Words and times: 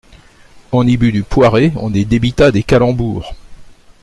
On 0.71 0.87
y 0.87 0.97
but 0.97 1.11
du 1.11 1.21
poiré, 1.21 1.71
on 1.75 1.93
y 1.93 2.05
débita 2.05 2.49
des 2.49 2.63
calembours. 2.63 3.35